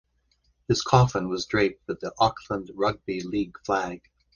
His 0.67 0.81
coffin 0.81 1.29
was 1.29 1.45
draped 1.45 1.87
with 1.87 1.99
the 1.99 2.11
Auckland 2.17 2.71
Rugby 2.73 3.21
League 3.21 3.63
flag. 3.63 4.01